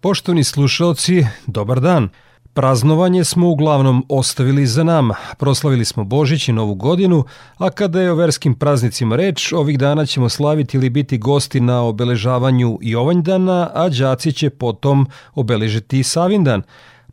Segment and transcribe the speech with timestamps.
[0.00, 2.08] Poštovni slušalci, dobar dan.
[2.54, 5.14] Praznovanje smo uglavnom ostavili za nama.
[5.38, 7.24] Proslavili smo Božić i Novu godinu,
[7.56, 11.82] a kada je o verskim praznicima reč, ovih dana ćemo slaviti ili biti gosti na
[11.82, 16.62] obeležavanju i ovanjdana, a đaci će potom obeležiti Savindan.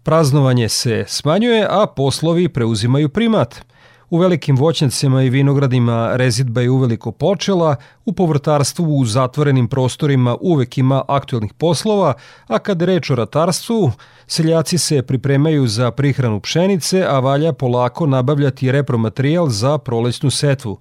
[0.03, 3.55] Praznovanje se smanjuje, a poslovi preuzimaju primat–
[4.09, 10.77] U velikim voćnjacima i vinogradima rezidba je uveliko počela, u povrtarstvu u zatvorenim prostorima uvek
[10.77, 12.13] ima aktuelnih poslova,
[12.47, 13.91] a kad reč o ratarstvu,
[14.27, 20.79] seljaci se pripremaju za prihranu pšenice, a valja polako nabavljati repromaterijal za prolećnu setvu.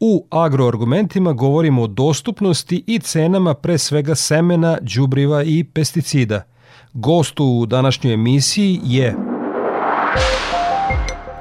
[0.00, 6.42] U agroargumentima govorimo o dostupnosti i cenama pre svega semena, đubriva i pesticida.
[6.92, 9.35] Gost u današnjoj emisiji je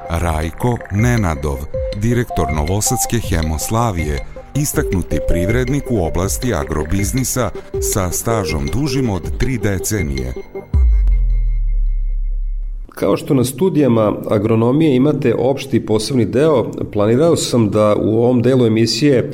[0.09, 1.57] Rajko Nenadov,
[2.01, 4.25] direktor Novosadske Hemoslavije,
[4.55, 7.49] istaknuti privrednik u oblasti agrobiznisa
[7.81, 10.33] sa stažom dužim od tri decenije.
[12.89, 18.65] Kao što na studijama agronomije imate opšti posebni deo, planirao sam da u ovom delu
[18.65, 19.31] emisije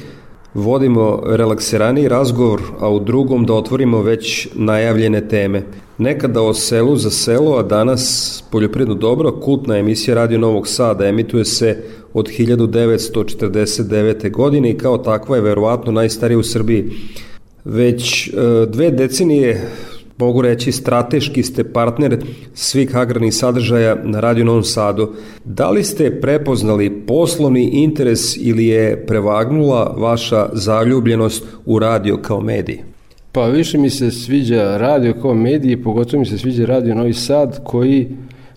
[0.53, 5.63] vodimo relakseraniji razgovor, a u drugom da otvorimo već najavljene teme.
[5.97, 11.45] Nekada o selu za selo, a danas Poljoprivredno dobro, kultna emisija Radio Novog Sada, emituje
[11.45, 14.31] se od 1949.
[14.31, 16.91] godine i kao takva je verovatno najstarija u Srbiji.
[17.65, 18.31] Već e,
[18.67, 19.69] dve decenije
[20.21, 22.17] mogu reći strateški ste partner
[22.53, 25.13] svih agrarnih sadržaja na Radio Novom Sadu.
[25.45, 32.79] Da li ste prepoznali poslovni interes ili je prevagnula vaša zaljubljenost u radio kao medij?
[33.31, 37.63] Pa više mi se sviđa radio kao medij, pogotovo mi se sviđa radio Novi Sad
[37.63, 38.07] koji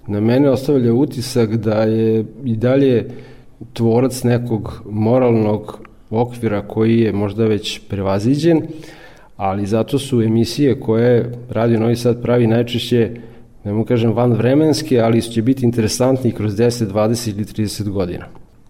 [0.06, 3.08] na mene ostavlja utisak da je i dalje
[3.72, 5.78] tvorac nekog moralnog
[6.10, 8.62] okvira koji je možda već prevaziđen,
[9.36, 13.10] ali zato su emisije koje Radio Novi Sad pravi najčešće,
[13.64, 18.24] ne mu kažem van vremenske, ali će biti interesantni kroz 10, 20 ili 30 godina.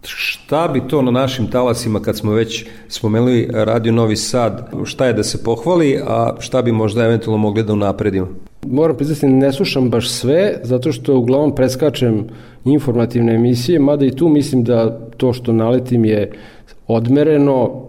[0.06, 5.12] Šta bi to na našim talasima, kad smo već spomenuli Radio Novi Sad, šta je
[5.12, 8.28] da se pohvali, a šta bi možda eventualno mogli da unapredimo?
[8.66, 12.26] Moram priznati, ne slušam baš sve, zato što uglavnom preskačem
[12.64, 16.32] informativne emisije, mada i tu mislim da to što naletim je
[16.86, 17.82] odmereno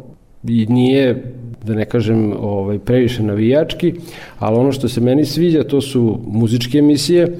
[0.47, 1.33] i nije
[1.65, 3.93] da ne kažem ovaj, previše navijački,
[4.39, 7.37] ali ono što se meni sviđa to su muzičke emisije,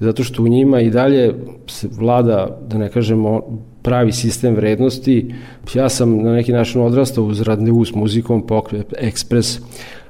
[0.00, 1.34] zato što u njima i dalje
[1.66, 3.42] se vlada, da ne kažemo,
[3.82, 5.34] pravi sistem vrednosti.
[5.74, 9.58] Ja sam na neki način odrastao uz radnevu s muzikom, pokret, ekspres,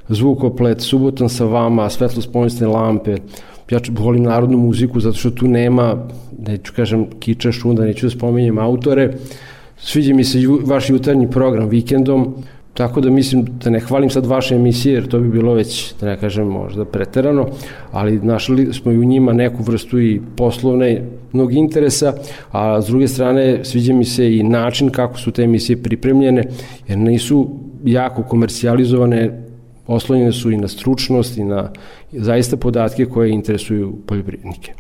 [0.09, 3.17] zvukoplet, subotan sa vama, svetlo spoljnostne lampe,
[3.71, 6.09] ja volim narodnu muziku zato što tu nema,
[6.39, 9.15] neću kažem kiča šunda, neću da spominjem autore,
[9.79, 12.35] sviđa mi se ju, vaš jutarnji program vikendom,
[12.75, 16.07] Tako da mislim da ne hvalim sad vaše emisije, jer to bi bilo već, da
[16.07, 17.47] ne kažem, možda preterano,
[17.93, 21.03] ali našli smo i u njima neku vrstu i poslovne
[21.33, 22.13] mnog interesa,
[22.53, 26.45] a s druge strane sviđa mi se i način kako su te emisije pripremljene,
[26.89, 27.49] jer nisu
[27.85, 29.43] jako komercijalizovane,
[29.87, 31.71] oslonjene su i na stručnost i na
[32.13, 34.73] zaista podatke koje interesuju poljoprivrednike.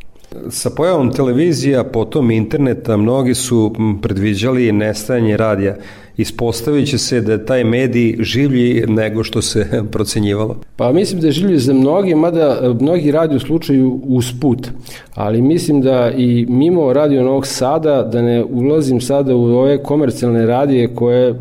[0.50, 3.72] Sa pojavom televizija, potom interneta, mnogi su
[4.02, 5.76] predviđali nestajanje radija.
[6.16, 10.56] Ispostavit se da je taj medij življi nego što se procenjivalo.
[10.76, 14.68] Pa mislim da je življi za mnogi, mada e, mnogi radi u slučaju usput.
[15.14, 20.46] Ali mislim da i mimo radio Novog Sada, da ne ulazim sada u ove komercijalne
[20.46, 21.34] radije koje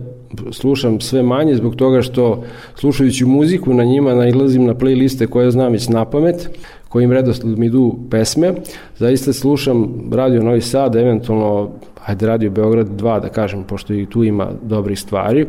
[0.51, 2.43] slušam sve manje zbog toga što
[2.75, 6.49] slušajući muziku na njima nailazim na playliste koje znam već na pamet
[6.93, 8.53] kojim redosledom idu pesme.
[8.97, 11.69] Zaista slušam Radio Novi Sad, eventualno
[12.05, 15.47] ajde Radio Beograd 2 da kažem, pošto i tu ima dobrih stvari.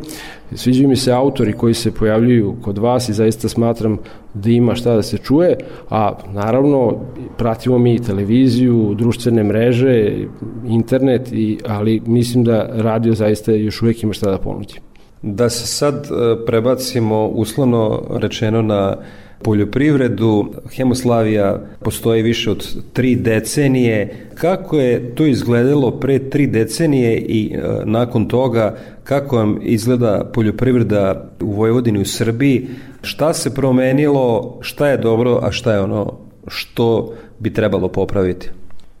[0.53, 3.97] Sviđaju mi se autori koji se pojavljuju kod vas i zaista smatram
[4.33, 5.57] da ima šta da se čuje,
[5.89, 6.97] a naravno
[7.37, 10.25] pratimo mi televiziju, društvene mreže,
[10.67, 14.73] internet, i, ali mislim da radio zaista još uvek ima šta da ponudi.
[15.21, 18.97] Da se sad e, prebacimo uslovno rečeno na
[19.45, 20.45] poljoprivredu.
[20.75, 24.09] Hemoslavija postoji više od tri decenije.
[24.35, 31.29] Kako je to izgledalo pre tri decenije i e, nakon toga kako vam izgleda poljoprivreda
[31.41, 32.67] u Vojvodini u Srbiji,
[33.01, 36.13] šta se promenilo, šta je dobro, a šta je ono
[36.47, 38.49] što bi trebalo popraviti?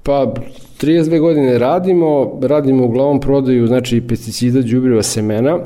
[0.03, 0.33] Pa
[0.81, 5.59] 32 godine radimo, radimo uglavnom prodaju znači pesticida, đubriva, semena.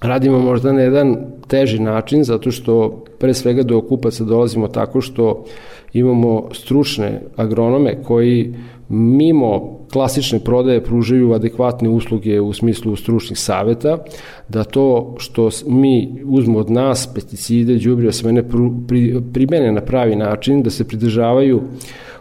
[0.00, 1.16] Radimo možda na jedan
[1.48, 5.44] teži način zato što pre svega do okupaca dolazimo tako što
[5.92, 8.54] imamo stručne agronome koji
[8.88, 13.98] mimo klasične prodaje pružaju adekvatne usluge u smislu stručnih saveta,
[14.48, 18.42] da to što mi uzmo od nas pesticide, đubriva, semene
[18.88, 21.62] pri, primene na pravi način, da se pridržavaju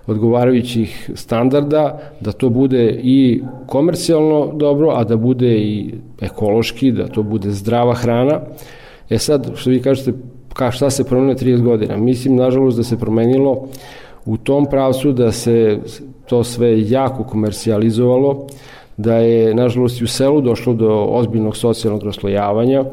[0.07, 7.23] odgovarajućih standarda, da to bude i komercijalno dobro, a da bude i ekološki, da to
[7.23, 8.41] bude zdrava hrana.
[9.09, 10.13] E sad, što vi kažete,
[10.57, 11.97] ka šta se promenilo 30 godina?
[11.97, 13.67] Mislim, nažalost, da se promenilo
[14.25, 15.79] u tom pravcu da se
[16.25, 18.47] to sve jako komercijalizovalo,
[18.97, 22.83] da je, nažalost, i u selu došlo do ozbiljnog socijalnog raslojavanja,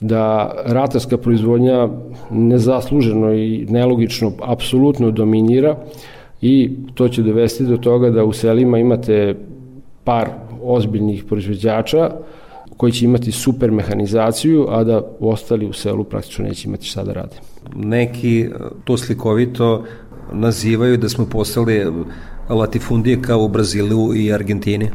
[0.00, 1.88] da ratarska proizvodnja
[2.30, 5.76] nezasluženo i nelogično apsolutno dominira
[6.42, 9.34] i to će dovesti do toga da u selima imate
[10.04, 10.28] par
[10.62, 12.10] ozbiljnih proizvođača
[12.76, 17.12] koji će imati super mehanizaciju, a da ostali u selu praktično neće imati šta da
[17.12, 17.36] rade.
[17.76, 18.48] Neki
[18.84, 19.84] to slikovito
[20.32, 21.86] nazivaju da smo postali
[22.48, 24.90] latifundije kao u Brazilu i Argentini?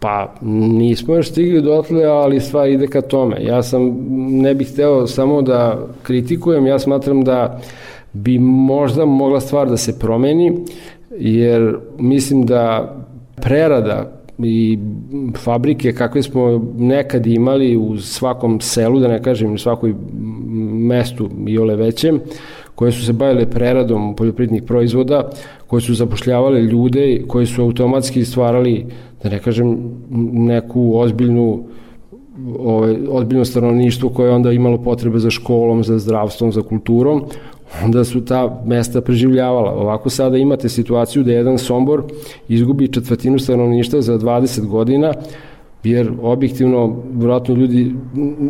[0.00, 3.36] Pa nismo još stigli dotle, ali stvar ide ka tome.
[3.44, 3.96] Ja sam,
[4.42, 7.60] ne bih hteo samo da kritikujem, ja smatram da
[8.12, 10.64] bi možda mogla stvar da se promeni,
[11.10, 12.96] jer mislim da
[13.42, 14.78] prerada i
[15.38, 19.94] fabrike kakve smo nekad imali u svakom selu, da ne kažem u svakoj
[20.72, 22.20] mestu i ole većem,
[22.74, 25.30] koje su se bavile preradom poljoprivrednih proizvoda,
[25.66, 28.86] koje su zapošljavale ljude, koje su automatski stvarali,
[29.22, 29.78] da ne kažem,
[30.32, 31.64] neku ozbiljnu
[32.58, 37.24] ovaj, ozbiljno stanovništvo koje je onda imalo potrebe za školom, za zdravstvom, za kulturom,
[37.84, 39.70] onda su ta mesta preživljavala.
[39.70, 42.02] Ovako sada imate situaciju da jedan Sombor
[42.48, 45.12] izgubi četvrtinu stanovništva za 20 godina,
[45.84, 47.94] jer objektivno, vjerojatno ljudi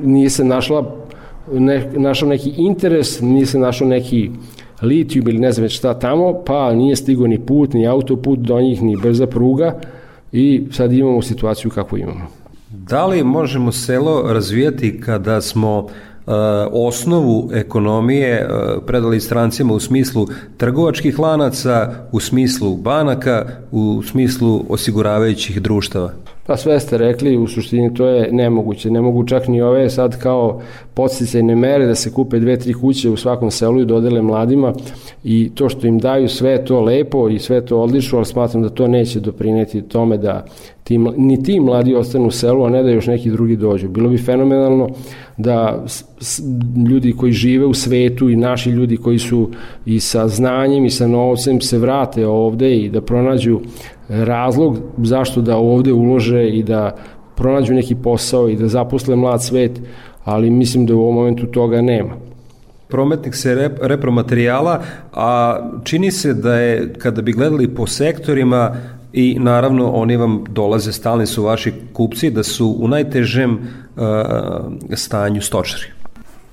[0.04, 0.96] nije se našla
[1.52, 4.30] ne, našao neki interes, nije se našao neki
[4.82, 8.60] litijum ili ne znam već šta tamo, pa nije stigo ni put, ni autoput do
[8.60, 9.80] njih, ni brza pruga
[10.32, 12.26] i sad imamo situaciju kako imamo.
[12.70, 15.88] Da li možemo selo razvijati kada smo
[16.72, 18.46] osnovu ekonomije e,
[18.86, 20.26] predali strancima u smislu
[20.56, 26.12] trgovačkih lanaca, u smislu banaka, u smislu osiguravajućih društava?
[26.46, 28.90] Pa sve ste rekli, u suštini to je nemoguće.
[28.90, 30.60] Ne mogu čak ni ove sad kao
[30.94, 34.72] podsticajne mere da se kupe dve, tri kuće u svakom selu i dodele mladima
[35.24, 38.68] i to što im daju sve to lepo i sve to odlično, ali smatram da
[38.68, 40.44] to neće doprineti tome da
[40.92, 43.88] ti, ni ti mladi ostanu u selu, a ne da još neki drugi dođu.
[43.88, 44.88] Bilo bi fenomenalno
[45.36, 45.84] da
[46.90, 49.50] ljudi koji žive u svetu i naši ljudi koji su
[49.86, 53.60] i sa znanjem i sa novcem se vrate ovde i da pronađu
[54.08, 56.96] razlog zašto da ovde ulože i da
[57.36, 59.80] pronađu neki posao i da zaposle mlad svet,
[60.24, 62.32] ali mislim da u ovom momentu toga nema
[62.92, 68.76] prometnik se rep, repromaterijala, a čini se da je, kada bi gledali po sektorima,
[69.12, 74.02] i naravno oni vam dolaze, stalni su vaši kupci, da su u najtežem uh,
[74.94, 75.84] stanju stočari.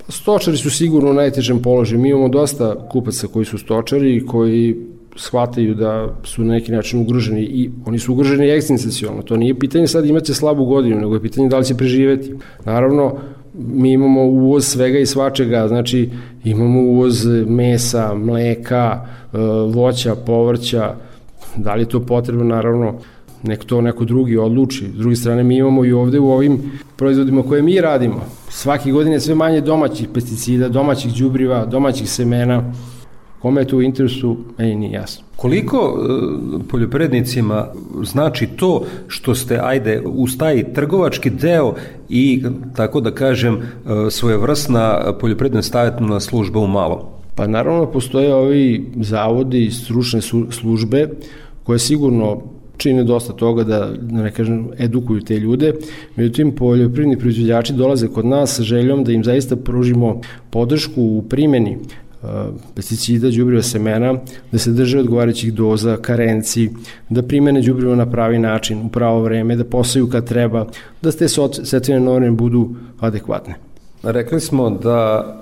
[0.10, 2.02] Stočari su sigurno u najtežem položaju.
[2.02, 4.76] Mi imamo dosta kupaca koji su stočari i koji
[5.16, 9.22] shvataju da su na neki način ugroženi i oni su ugroženi ekstensijalno.
[9.22, 12.34] To nije pitanje sad imaće slabu godinu, nego je pitanje da li će preživeti.
[12.66, 13.16] Naravno,
[13.54, 16.10] mi imamo uvoz svega i svačega, znači
[16.44, 19.38] imamo uvoz mesa, mleka, e,
[19.74, 20.96] voća, povrća,
[21.56, 22.94] da li je to potrebno, naravno,
[23.44, 24.88] nek to neko drugi odluči.
[24.94, 26.62] S druge strane, mi imamo i ovde u ovim
[26.96, 28.26] proizvodima koje mi radimo.
[28.50, 32.74] Svaki godine sve manje domaćih pesticida, domaćih đubriva, domaćih semena,
[33.40, 35.26] Kome je to u interesu, meni nije jasno.
[35.36, 37.68] Koliko e, poljoprivrednicima
[38.04, 41.74] znači to što ste, ajde, uz taj trgovački deo
[42.10, 42.44] i,
[42.76, 43.60] tako da kažem, e,
[44.10, 47.00] svojevrsna poljoprivredna stavjetna služba u malom?
[47.40, 51.10] Pa naravno postoje ovi zavodi i stručne službe
[51.64, 52.42] koje sigurno
[52.78, 55.74] čine dosta toga da, da ne kažem, edukuju te ljude.
[56.16, 61.78] Međutim, poljoprivredni proizvođači dolaze kod nas sa željom da im zaista pružimo podršku u primjeni
[62.76, 64.14] pesticida, đubriva semena,
[64.52, 66.70] da se drže odgovarajućih doza, karenci,
[67.10, 70.66] da primene đubrivo na pravi način, u pravo vreme, da posaju kad treba,
[71.02, 71.28] da te
[71.64, 72.70] setvene norme budu
[73.00, 73.56] adekvatne.
[74.04, 75.36] Rekli smo da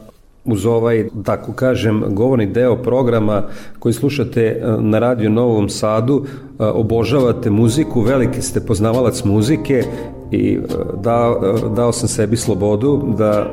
[0.48, 3.44] uz ovaj, tako kažem, govorni deo programa
[3.80, 9.84] koji slušate e, na radio Novom Sadu, e, obožavate muziku, veliki ste poznavalac muzike
[10.32, 10.60] i
[11.04, 13.52] dao, dao sam sebi slobodu da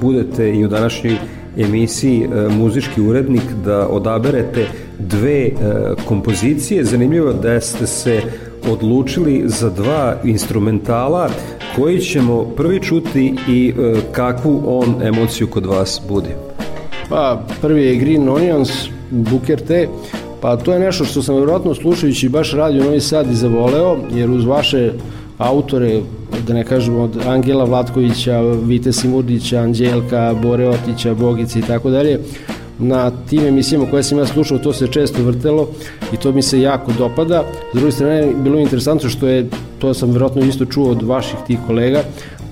[0.00, 1.16] budete i u današnjoj
[1.56, 4.66] emisiji muzički urednik da odaberete
[4.98, 5.50] dve
[6.08, 6.84] kompozicije.
[6.84, 8.22] Zanimljivo da ste se
[8.72, 11.30] odlučili za dva instrumentala
[11.76, 13.74] koji ćemo prvi čuti i
[14.12, 16.30] kakvu on emociju kod vas budi.
[17.08, 18.70] Pa prvi je Green Onions,
[19.10, 19.88] Booker T,
[20.40, 24.30] pa to je nešto što sam vjerojatno slušajući baš radio Novi Sad i zavoleo, jer
[24.30, 24.92] uz vaše
[25.38, 26.00] autore,
[26.46, 32.18] da ne kažemo od Angela Vlatkovića, Vite Simurdića, Anđelka, Bore Otića, Bogice i tako dalje,
[32.78, 35.68] na tim emisijama koje sam ja slušao, to se često vrtelo
[36.12, 37.44] i to mi se jako dopada.
[37.72, 41.38] S druge strane, bilo je interesantno što je, to sam vjerojatno isto čuo od vaših
[41.46, 42.02] tih kolega,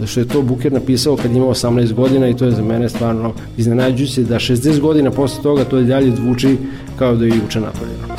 [0.01, 2.89] da što je to Buker napisao kad ima 18 godina i to je za mene
[2.89, 6.57] stvarno iznenađujuće da 60 godina posle toga to je dalje zvuči
[6.99, 8.12] kao da je juče napravljeno.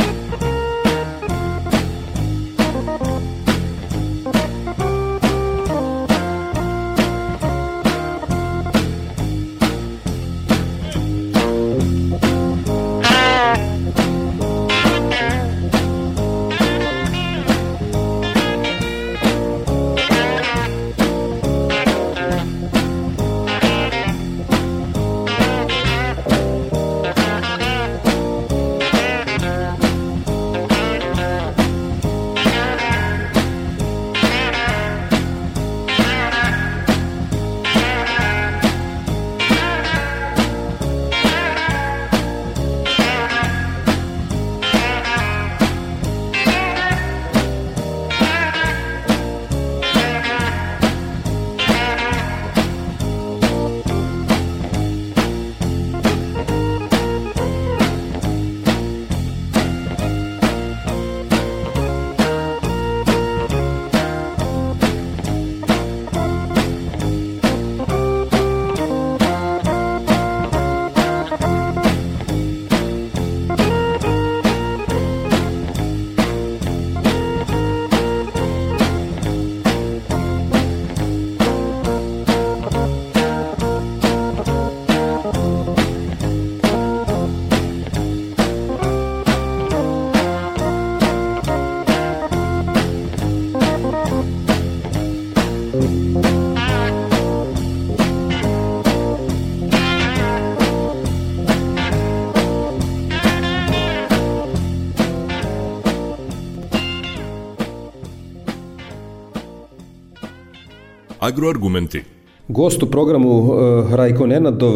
[111.23, 112.01] Agroargumenti.
[112.47, 114.73] Gost u programu uh, Rajko Nenadov,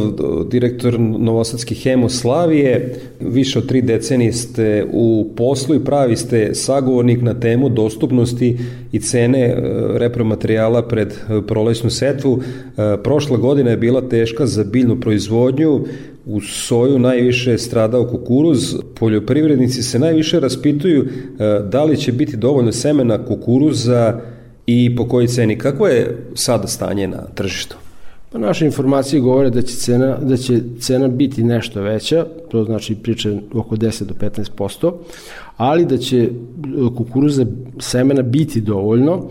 [0.49, 2.99] direktor Novosadske Hemoslavije.
[3.19, 8.57] Više od tri decenije ste u poslu i pravi ste sagovornik na temu dostupnosti
[8.91, 12.41] i cene uh, repromaterijala pred uh, prolesnu setvu.
[13.03, 15.85] Prošla godina je bila teška za biljnu proizvodnju,
[16.25, 18.75] u soju najviše stradao kukuruz.
[18.99, 21.07] Poljoprivrednici se najviše raspituju
[21.69, 24.19] da li će biti dovoljno semena kukuruza
[24.67, 25.57] i po kojoj ceni.
[25.57, 27.77] Kako je sada stanje na tržištu?
[28.31, 32.95] Pa naše informacije govore da će cena, da će cena biti nešto veća, to znači
[32.95, 34.93] priče oko 10 do 15%,
[35.57, 36.29] ali da će
[36.97, 37.45] kukuruza
[37.79, 39.23] semena biti dovoljno.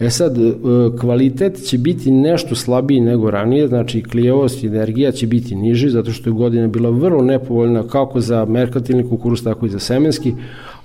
[0.00, 0.52] E sad, e,
[1.00, 6.12] kvalitet će biti nešto slabiji nego ranije, znači klijavost i energija će biti niži, zato
[6.12, 10.34] što je godina bila vrlo nepovoljna kako za merkantilni kukuruz, tako i za semenski,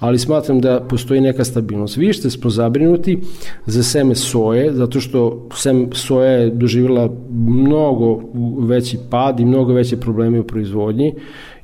[0.01, 1.98] ali smatram da postoji neka stabilnost.
[1.98, 3.20] Vi ste smo zabrinuti
[3.65, 8.22] za seme soje, zato što sem soja je doživjela mnogo
[8.60, 11.13] veći pad i mnogo veće probleme u proizvodnji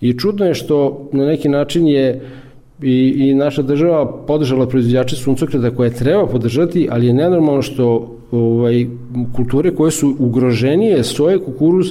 [0.01, 2.22] i čudno je što na neki način je
[2.82, 8.86] i, i naša država podržala proizvođače suncokreta koje treba podržati, ali je nenormalno što ovaj,
[9.36, 11.88] kulture koje su ugroženije, soje, kukuruz,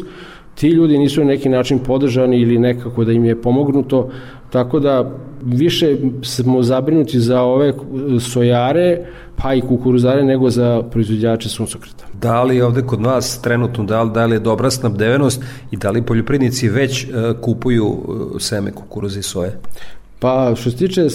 [0.54, 4.10] ti ljudi nisu na neki način podržani ili nekako da im je pomognuto,
[4.50, 7.72] tako da više smo zabrinuti za ove
[8.20, 8.98] sojare,
[9.36, 12.04] pa i kukuruzare, nego za proizvođače suncokreta.
[12.20, 15.90] Da li ovde kod nas trenutno, da li, da li je dobra snabdevenost i da
[15.90, 19.58] li poljoprivrednici već uh, kupuju uh, seme kukuruza i soje?
[20.18, 21.06] Pa što se tiče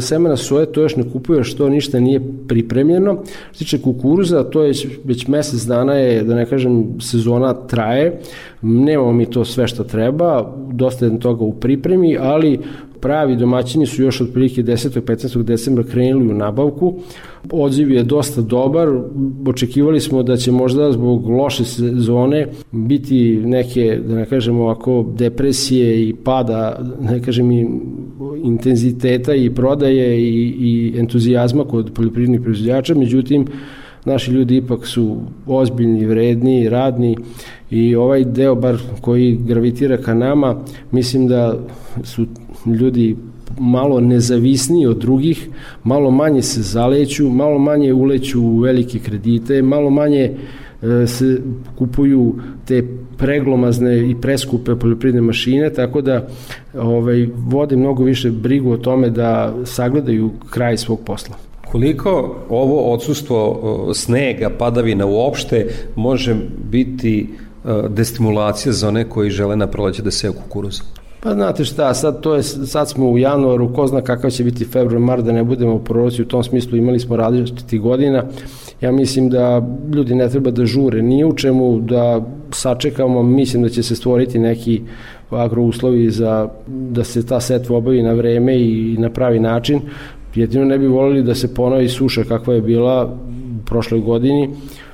[0.00, 3.22] semena soje, to još ne kupuje što ništa nije pripremljeno.
[3.24, 4.72] Što se tiče kukuruza, to je
[5.04, 8.20] već mesec dana je, da ne kažem, sezona traje.
[8.62, 12.58] Nemamo mi to sve što treba, dosta je toga u pripremi, ali
[13.00, 15.00] pravi domaćini su još otprilike 10.
[15.00, 15.42] 15.
[15.42, 16.94] decembra krenuli u nabavku.
[17.50, 18.88] Odziv je dosta dobar,
[19.46, 26.08] očekivali smo da će možda zbog loše sezone biti neke, da ne kažemo ovako, depresije
[26.08, 27.68] i pada, da ne kažem i
[28.44, 33.46] intenziteta i prodaje i, i entuzijazma kod poljoprivrednih proizvođača, međutim,
[34.04, 35.16] naši ljudi ipak su
[35.46, 37.16] ozbiljni, vredni, radni
[37.70, 40.56] i ovaj deo bar koji gravitira ka nama,
[40.90, 41.58] mislim da
[42.04, 42.26] su
[42.66, 43.16] ljudi
[43.58, 45.48] malo nezavisniji od drugih,
[45.84, 50.30] malo manje se zaleću, malo manje uleću u velike kredite, malo manje
[50.82, 51.40] e, se
[51.78, 52.34] kupuju
[52.66, 52.84] te
[53.16, 56.28] preglomazne i preskupe poljoprivredne mašine, tako da
[56.74, 61.36] ovaj, vode mnogo više brigu o tome da sagledaju kraj svog posla.
[61.70, 63.60] Koliko ovo odsustvo
[63.94, 66.36] snega, padavina uopšte može
[66.70, 67.28] biti
[67.88, 70.80] destimulacija za one koji žele na proleće da seju kukuruz?
[71.22, 74.64] Pa znate šta, sad, to je, sad smo u januaru, ko zna kakav će biti
[74.64, 78.24] februar, mar da ne budemo proroci u tom smislu, imali smo različiti godina.
[78.80, 82.20] Ja mislim da ljudi ne treba da žure ni u čemu, da
[82.52, 84.80] sačekamo, mislim da će se stvoriti neki
[85.30, 89.80] agrouslovi za da se ta setva obavi na vreme i na pravi način.
[90.34, 94.50] Jedino ne bi volili da se ponovi suša kakva je bila u prošloj godini,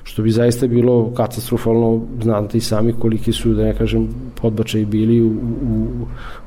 [0.06, 4.08] što bi zaista bilo katastrofalno, znate i sami koliki su, da ne kažem,
[4.40, 5.32] podbačaj bili u, u,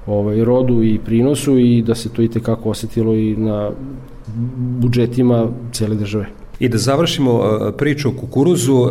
[0.06, 3.72] u ovaj, rodu i prinosu i da se to i tekako osetilo i na
[4.80, 6.26] budžetima cele države.
[6.60, 8.90] I da završimo uh, priču o kukuruzu, uh,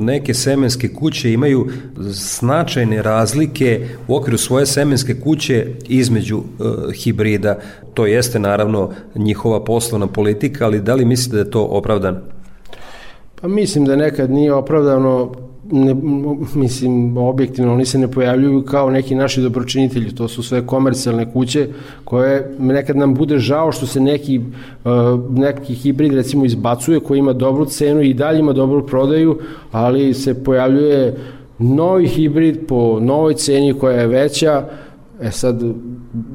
[0.00, 6.44] neke semenske kuće imaju značajne razlike u okviru svoje semenske kuće između uh,
[6.92, 7.58] hibrida.
[7.94, 12.39] To jeste naravno njihova poslovna politika, ali da li mislite da je to opravdano?
[13.40, 15.32] Pa mislim da nekad nije opravdano
[15.72, 15.94] ne,
[16.54, 21.68] mislim, objektivno, oni se ne pojavljuju kao neki naši dobročinitelji, to su sve komercijalne kuće
[22.04, 24.90] koje nekad nam bude žao što se neki, uh,
[25.30, 29.38] neki hibrid recimo izbacuje koji ima dobru cenu i dalje ima dobru prodaju,
[29.72, 31.16] ali se pojavljuje
[31.58, 34.64] novi hibrid po novoj ceni koja je veća,
[35.20, 35.62] E sad,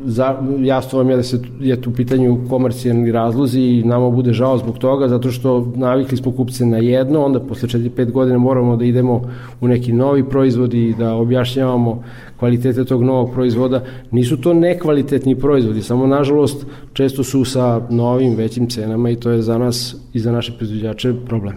[0.05, 4.57] za, jasno vam je da se je tu pitanju komercijalni razlozi i nama bude žao
[4.57, 8.85] zbog toga, zato što navikli smo kupce na jedno, onda posle 4-5 godina moramo da
[8.85, 9.21] idemo
[9.61, 12.03] u neki novi proizvod i da objašnjavamo
[12.39, 13.83] kvalitete tog novog proizvoda.
[14.11, 19.41] Nisu to nekvalitetni proizvodi, samo nažalost često su sa novim većim cenama i to je
[19.41, 21.55] za nas i za naše proizvođače problem.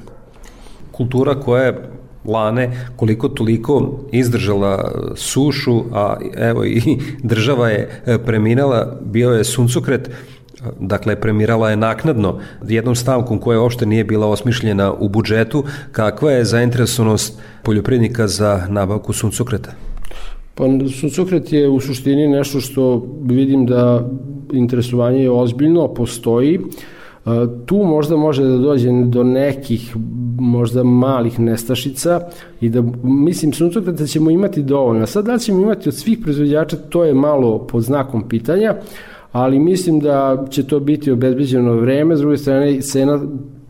[0.93, 1.98] Kultura koja je
[2.29, 6.81] lane koliko toliko izdržala sušu, a evo i
[7.23, 10.11] država je e, preminala, bio je suncokret,
[10.81, 12.39] dakle premirala je naknadno
[12.69, 19.13] jednom stavkom koja uopšte nije bila osmišljena u budžetu, kakva je zainteresovanost poljoprivrednika za nabavku
[19.13, 19.71] suncokreta?
[20.55, 20.65] Pa
[21.01, 24.09] suncokret je u suštini nešto što vidim da
[24.53, 26.61] interesovanje je ozbiljno, postoji,
[27.67, 29.97] Tu možda može da dođe do nekih
[30.39, 32.21] možda malih nestašica
[32.61, 35.07] i da, mislim, suncokreta ćemo imati dovoljno.
[35.07, 38.75] Sad da ćemo imati od svih proizvođača, to je malo pod znakom pitanja,
[39.33, 43.21] ali mislim da će to biti obezbeđeno vreme, s druge strane cena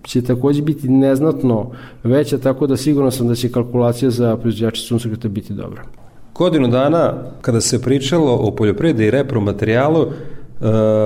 [0.03, 1.71] će takođe biti neznatno
[2.05, 5.83] veća, tako da sigurno sam da će kalkulacija za proizvođače suncokreta biti dobra.
[6.35, 10.07] Godinu dana, kada se pričalo o poljoprivredi i repromaterijalu,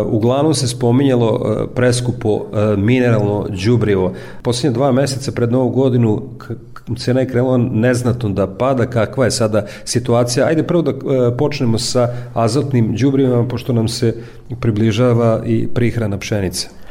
[0.06, 4.12] uglavnom se spominjalo e, preskupo e, mineralno đubrivo.
[4.42, 6.22] Poslednje dva meseca pred novu godinu
[6.96, 10.46] cena je krenula neznatno da pada, kakva je sada situacija.
[10.46, 10.92] Ajde prvo da
[11.36, 14.14] počnemo sa azotnim đubrivima, pošto nam se
[14.60, 16.81] približava i prihrana pšenice.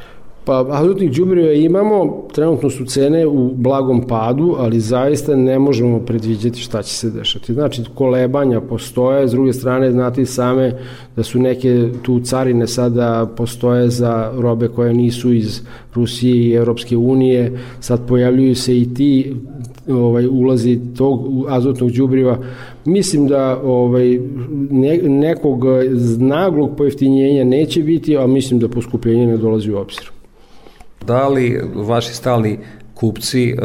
[0.44, 6.60] Pa azotnih đubriva imamo, trenutno su cene u blagom padu, ali zaista ne možemo predviđati
[6.60, 7.54] šta će se dešati.
[7.54, 10.74] Znači, kolebanja postoje, s druge strane, znate same
[11.16, 15.62] da su neke tu carine sada postoje za robe koje nisu iz
[15.94, 19.36] Rusije i Europske unije, sad pojavljuju se i ti
[19.90, 22.38] ovaj ulazi tog azotnog đubriva.
[22.86, 24.20] Mislim da ovaj
[24.72, 25.64] ne, nekog
[26.18, 30.12] naglog pojeftinjenja neće biti a mislim da poskupljenje ne dolazi u obzir
[31.06, 32.58] Da li vaši stalni
[32.94, 33.56] kupci e,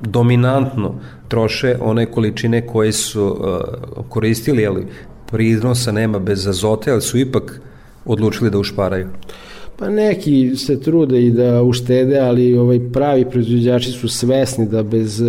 [0.00, 0.94] dominantno
[1.28, 4.86] troše one količine koje su e, koristili, ali
[5.30, 7.60] prinosa nema bez azote, ali su ipak
[8.04, 9.06] odlučili da ušparaju?
[9.76, 15.22] Pa neki se trude i da uštede, ali ovaj pravi proizvođači su svesni da bez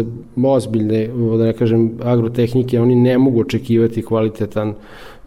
[0.44, 4.74] ozbiljne, da ne kažem, agrotehnike oni ne mogu očekivati kvalitetan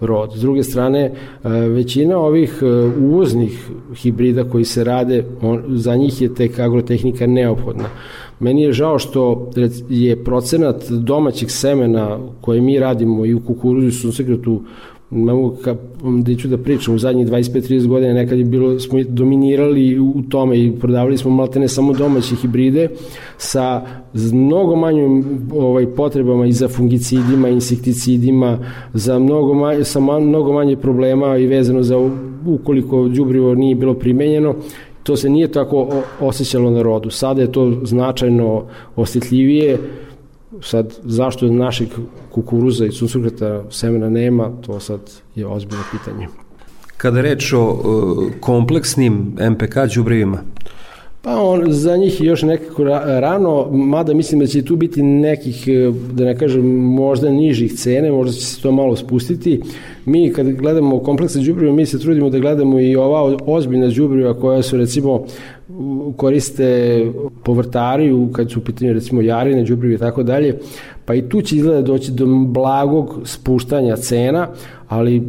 [0.00, 0.32] rod.
[0.34, 2.66] S druge strane, e, većina ovih e,
[3.00, 7.88] uvoznih hibrida koji se rade, on, za njih je tek agrotehnika neophodna.
[8.40, 9.50] Meni je žao što
[9.88, 14.62] je procenat domaćeg semena koje mi radimo i u kukuruzu i suncekretu
[15.10, 15.76] ne mogu ka,
[16.22, 20.60] da ću da pričam, u zadnjih 25-30 godina nekad je bilo, smo dominirali u tome
[20.60, 22.88] i prodavali smo maltene samo domaće hibride
[23.38, 23.82] sa
[24.32, 28.58] mnogo manjim ovaj, potrebama i za fungicidima, insekticidima,
[28.94, 32.10] za mnogo manje, sa man, mnogo manje problema i vezano za
[32.46, 34.54] ukoliko đubrivo nije bilo primenjeno
[35.06, 35.88] to se nije tako
[36.20, 37.10] osjećalo na rodu.
[37.10, 38.64] Sada je to značajno
[38.96, 39.78] osjetljivije,
[40.62, 41.88] sad zašto našeg
[42.30, 45.00] kukuruza i sunsukreta semena nema, to sad
[45.34, 46.28] je ozbiljno pitanje.
[46.96, 50.38] Kada reč o uh, kompleksnim MPK đubrivima,
[51.26, 52.84] Pa on, za njih je još nekako
[53.20, 58.12] rano, mada mislim da će tu biti nekih, e, da ne kažem, možda nižih cene,
[58.12, 59.60] možda će se to malo spustiti.
[60.04, 64.62] Mi kad gledamo kompleksa đubriva, mi se trudimo da gledamo i ova ozbiljna đubriva koja
[64.62, 65.24] su recimo
[66.16, 67.00] koriste
[67.44, 70.58] povrtari kad su u pitanju recimo jarine, đubrive i tako dalje,
[71.04, 74.48] pa i tu će izgleda doći do blagog spuštanja cena,
[74.88, 75.22] ali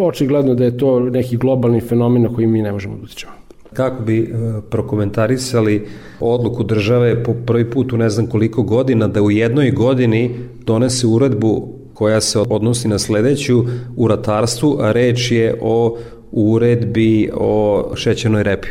[0.00, 3.41] očigledno da je to neki globalni fenomen na koji mi ne možemo da utičemo.
[3.72, 4.26] Kako bi e,
[4.70, 5.86] prokomentarisali
[6.20, 10.30] odluku države po prvi put u ne znam koliko godina da u jednoj godini
[10.66, 13.64] donese uredbu koja se odnosi na sledeću
[13.96, 15.96] u ratarstvu, a reč je o
[16.32, 18.68] uredbi o šećernoj repi.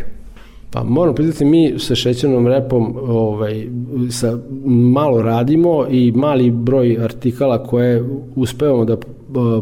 [0.71, 3.67] Pa moram pitati, mi sa šećernom repom ovaj,
[4.11, 8.03] sa, malo radimo i mali broj artikala koje
[8.35, 8.97] uspevamo da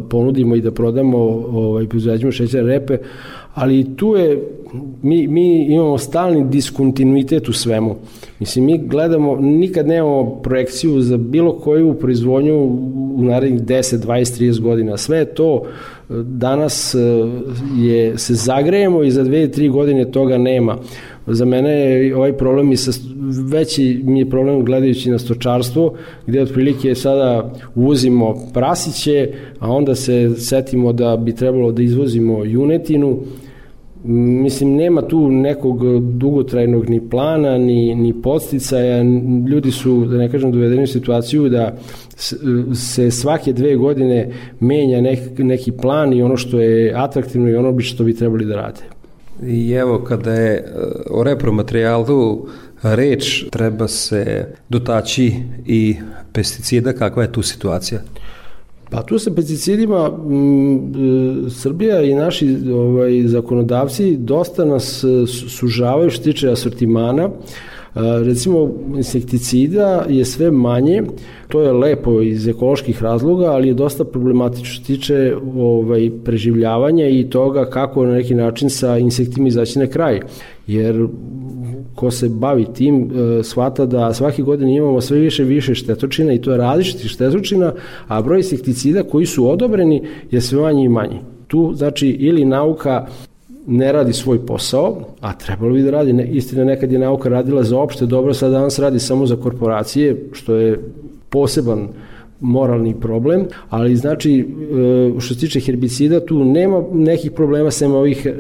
[0.10, 1.18] ponudimo i da prodamo
[1.54, 2.98] ovaj, proizveđujemo šećerne repe,
[3.60, 4.40] ali tu je
[5.02, 7.96] mi, mi imamo stalni diskontinuitet u svemu.
[8.40, 12.56] Mislim, mi gledamo, nikad nemamo projekciju za bilo koju proizvodnju
[13.16, 14.98] u narednih 10, 20, 30 godina.
[14.98, 17.00] Sve to e, danas e,
[17.78, 20.78] je, se zagrejemo i za 2, 3 godine toga nema.
[21.28, 22.92] Za mene je ovaj problem i sa,
[23.52, 25.94] veći mi je problem gledajući na stočarstvo,
[26.28, 33.20] gde otprilike sada uvozimo prasiće, a onda se setimo da bi trebalo da izvozimo junetinu,
[34.04, 39.04] Mislim, nema tu nekog dugotrajnog ni plana, ni, ni podsticaja.
[39.50, 41.78] Ljudi su, da ne kažem, dovedeni u situaciju da
[42.76, 47.72] se svake dve godine menja neki, neki plan i ono što je atraktivno i ono
[47.72, 48.82] bi što bi trebali da rade.
[49.48, 50.64] I evo, kada je e,
[51.10, 52.48] o repromaterijalu
[52.84, 55.34] reč, treba se dotaći
[55.66, 55.96] i
[56.34, 58.02] pesticida, kakva je tu situacija?
[58.90, 60.78] Pa tu sa pesticidima m,
[61.46, 67.24] e, Srbija i naši ovaj, zakonodavci dosta nas e, sužavaju što tiče asortimana.
[67.24, 67.30] E,
[68.24, 71.04] recimo, insekticida je sve manje,
[71.48, 77.30] to je lepo iz ekoloških razloga, ali je dosta problematično što tiče ovaj, preživljavanja i
[77.30, 80.20] toga kako na neki način sa insektima izaći na kraj.
[80.68, 81.08] Jer
[81.96, 86.42] ko se bavi tim e, shvata da svake godine imamo sve više više štetočina i
[86.42, 87.74] to je različitih štetočina,
[88.08, 91.20] a broj insekticida koji su odobreni je sve manji i manji.
[91.48, 93.08] Tu znači ili nauka
[93.68, 96.14] ne radi svoj posao, a trebalo bi da radi.
[96.14, 100.30] Ne, istina, nekad je nauka radila za opšte dobro, sad danas radi samo za korporacije,
[100.34, 100.80] što je
[101.30, 101.88] poseban
[102.40, 108.26] moralni problem, ali znači e, što se tiče herbicida tu nema nekih problema sem ovih
[108.26, 108.34] e,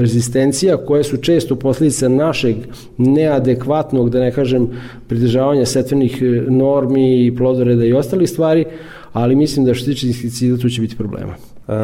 [0.00, 2.56] rezistencija koje su često posledica našeg
[2.96, 4.68] neadekvatnog, da ne kažem,
[5.08, 8.64] pridržavanja setvenih e, normi i plodoreda i ostalih stvari,
[9.12, 11.34] ali mislim da što se tiče herbicida tu će biti problema.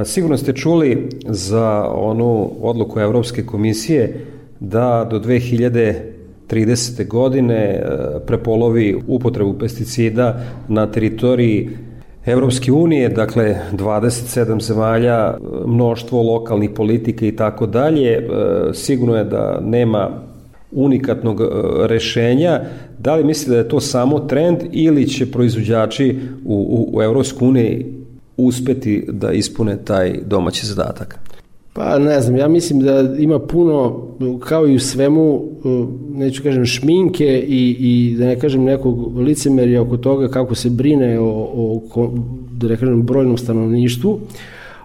[0.04, 4.24] Sigurno ste čuli za onu odluku Evropske komisije
[4.60, 5.94] da do 2000
[6.50, 7.08] 30.
[7.08, 7.80] godine e,
[8.26, 11.70] prepolovi upotrebu pesticida na teritoriji
[12.26, 15.34] Evropske unije, dakle 27 zemalja,
[15.66, 18.28] mnoštvo lokalnih politika i tako dalje, e,
[18.74, 20.10] sigurno je da nema
[20.72, 21.44] unikatnog e,
[21.86, 22.60] rešenja.
[22.98, 27.48] Da li mislite da je to samo trend ili će proizvođači u, u, u Evropskoj
[27.48, 27.86] uniji
[28.36, 31.18] uspeti da ispune taj domaći zadatak?
[31.72, 34.06] Pa ne znam, ja mislim da ima puno,
[34.40, 35.42] kao i u svemu,
[36.14, 41.20] neću kažem šminke i, i da ne kažem nekog licemerja oko toga kako se brine
[41.20, 42.10] o, o
[42.52, 44.18] da ne kažem brojnom stanovništvu,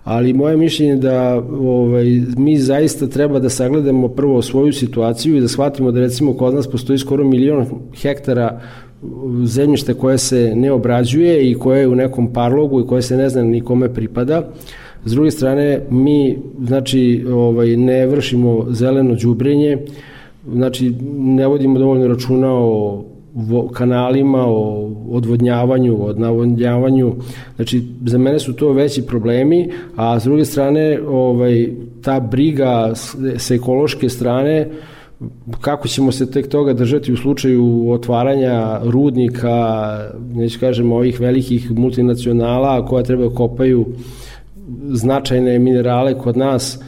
[0.04, 2.06] ali moje mišljenje da ovaj,
[2.38, 6.68] mi zaista treba da sagledamo prvo svoju situaciju i da shvatimo da recimo kod nas
[6.68, 7.66] postoji skoro milion
[8.02, 8.62] hektara
[9.44, 13.30] zemljište koje se ne obrađuje i koje je u nekom parlogu i koje se ne
[13.30, 14.50] zna ni kome pripada.
[15.08, 19.78] S druge strane, mi znači, ovaj, ne vršimo zeleno đubrenje,
[20.54, 23.04] znači ne vodimo dovoljno računa o
[23.74, 27.14] kanalima, o odvodnjavanju, o navodnjavanju.
[27.56, 31.70] Znači, za mene su to veći problemi, a s druge strane, ovaj,
[32.02, 32.94] ta briga
[33.38, 34.70] sa ekološke strane,
[35.62, 39.56] kako ćemo se tek toga držati u slučaju otvaranja rudnika,
[40.34, 43.86] neću kažem, ovih velikih multinacionala koja treba da kopaju
[44.92, 46.80] značajne minerale kod nas,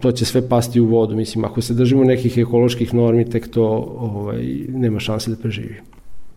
[0.00, 1.16] to će sve pasti u vodu.
[1.16, 3.64] Mislim, ako se držimo nekih ekoloških normi, tek to
[3.98, 5.76] ovaj, nema šanse da preživi.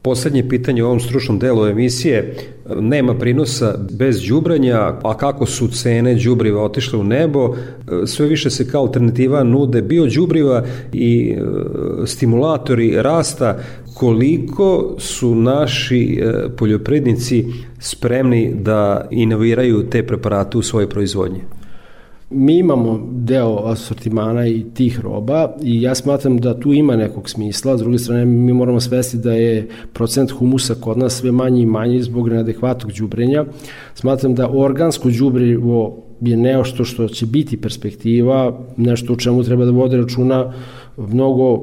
[0.02, 2.36] Poslednje pitanje u ovom stručnom delu emisije,
[2.80, 7.56] nema prinosa bez đubranja, a kako su cene đubriva otišle u nebo,
[8.06, 11.42] sve više se kao alternativa nude biođubriva i e,
[12.06, 13.60] stimulatori rasta,
[14.00, 17.46] koliko su naši e, poljoprednici
[17.80, 21.40] spremni da inoviraju te preparate u svojoj proizvodnji?
[22.30, 27.78] Mi imamo deo asortimana i tih roba i ja smatram da tu ima nekog smisla.
[27.78, 31.66] S druge strane, mi moramo svesti da je procent humusa kod nas sve manji i
[31.66, 33.46] manji zbog neadekvatnog đubrenja.
[33.94, 39.72] Smatram da organsko đubrivo je nešto što će biti perspektiva, nešto u čemu treba da
[39.72, 40.54] vode računa
[41.08, 41.62] mnogo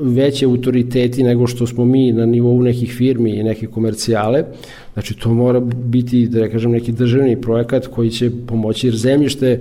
[0.00, 4.44] veće autoriteti nego što smo mi na nivou nekih firmi i neke komercijale.
[4.92, 9.60] Znači, to mora biti, da ne kažem, neki državni projekat koji će pomoći, jer zemljište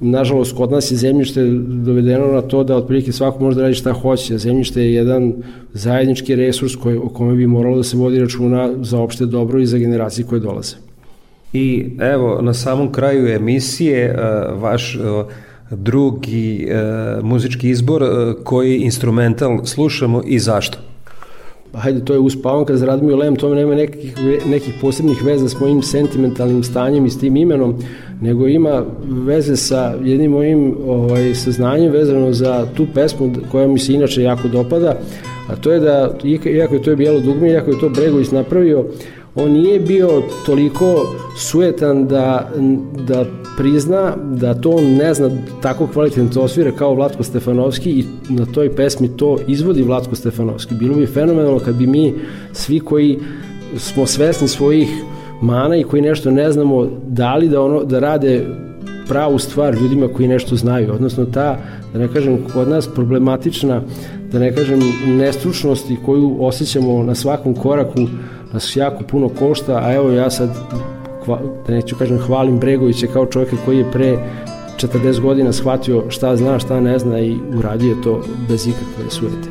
[0.00, 1.44] nažalost, kod nas je zemljište
[1.84, 4.38] dovedeno na to da otprilike svako može da radi šta hoće.
[4.38, 5.32] Zemljište je jedan
[5.72, 9.66] zajednički resurs koji, o kome bi moralo da se vodi računa za opšte dobro i
[9.66, 10.76] za generacije koje dolaze.
[11.52, 14.16] I evo, na samom kraju emisije,
[14.60, 14.98] vaš
[15.70, 16.76] drugi e,
[17.22, 18.04] muzički izbor,
[18.44, 20.78] koji instrumental slušamo i zašto?
[21.72, 24.14] Pa hajde, to je uspavan kad za Radmio Lem, to nema nekih,
[24.46, 27.74] nekih posebnih veza s mojim sentimentalnim stanjem i s tim imenom,
[28.20, 28.82] nego ima
[29.26, 34.48] veze sa jednim mojim ovaj, saznanjem vezano za tu pesmu koja mi se inače jako
[34.48, 34.98] dopada,
[35.48, 38.84] a to je da, iako je to bijelo dugme, iako je to Bregović napravio,
[39.36, 42.50] on nije bio toliko sujetan da,
[43.08, 43.24] da
[43.56, 45.30] prizna da to on ne zna
[45.62, 50.74] tako kvalitetno to osvira kao Vlatko Stefanovski i na toj pesmi to izvodi Vlatko Stefanovski.
[50.74, 52.14] Bilo bi fenomenalno kad bi mi
[52.52, 53.18] svi koji
[53.76, 54.88] smo svesni svojih
[55.40, 58.46] mana i koji nešto ne znamo dali da ono da rade
[59.08, 61.58] pravu stvar ljudima koji nešto znaju, odnosno ta,
[61.92, 63.82] da ne kažem, kod nas problematična,
[64.32, 68.00] da ne kažem, nestručnosti koju osjećamo na svakom koraku
[68.56, 70.48] nas jako puno košta, a evo ja sad,
[71.66, 74.18] da neću kažem, hvalim Bregovića kao čovjeka koji je pre
[74.76, 79.48] 40 godina shvatio šta zna, šta ne zna i uradio to bez ikakve sujete.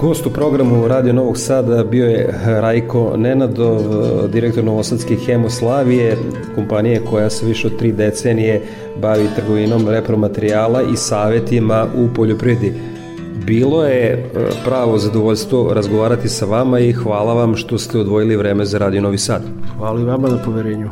[0.00, 3.80] Gost u programu Radio Novog Sada bio je Rajko Nenadov,
[4.28, 6.16] direktor Novosadske Hemoslavije,
[6.54, 8.62] kompanije koja se više od tri decenije
[9.00, 12.93] bavi trgovinom repromaterijala i savetima u poljoprivredi.
[13.34, 14.28] Bilo je e,
[14.64, 19.18] pravo zadovoljstvo razgovarati sa vama i hvala vam što ste odvojili vreme za Radio Novi
[19.18, 19.42] Sad.
[19.78, 20.90] Hvala i vama na poverenju.